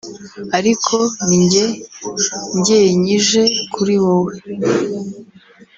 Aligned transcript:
ariko 0.57 0.95
ninjye 1.25 1.65
njyenyije 2.57 3.43
kuri 3.73 3.95
wowe 4.03 4.33